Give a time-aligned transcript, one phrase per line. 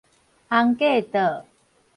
[0.49, 1.45] 尪架桌